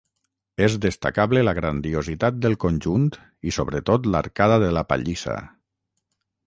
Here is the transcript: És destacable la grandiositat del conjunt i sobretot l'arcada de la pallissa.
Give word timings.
És 0.67 0.77
destacable 0.85 1.43
la 1.47 1.53
grandiositat 1.57 2.39
del 2.47 2.57
conjunt 2.65 3.07
i 3.51 3.55
sobretot 3.59 4.09
l'arcada 4.15 4.61
de 4.67 4.75
la 4.79 4.87
pallissa. 4.95 5.39